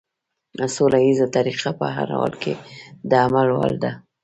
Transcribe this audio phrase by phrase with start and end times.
[0.75, 2.53] سوله ييزه طريقه په هر حال کې
[3.09, 3.91] د عمل وړ ده.